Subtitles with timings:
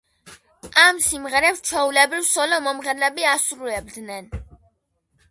[0.83, 4.31] ამ სიმღერებს, ჩვეულებრივ, სოლო მომღერლები ასრულებდნენ.